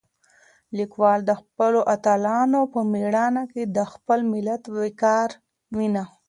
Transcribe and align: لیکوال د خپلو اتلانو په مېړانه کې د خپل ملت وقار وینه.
لیکوال 0.77 1.19
د 1.25 1.31
خپلو 1.41 1.79
اتلانو 1.93 2.61
په 2.73 2.79
مېړانه 2.93 3.43
کې 3.51 3.63
د 3.77 3.77
خپل 3.91 4.19
ملت 4.33 4.63
وقار 4.77 5.29
وینه. 5.75 6.03